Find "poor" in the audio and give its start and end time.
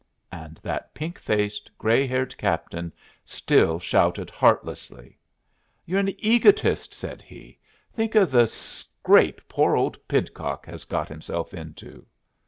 9.47-9.75